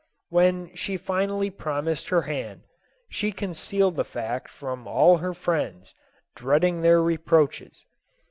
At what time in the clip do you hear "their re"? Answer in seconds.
6.81-7.17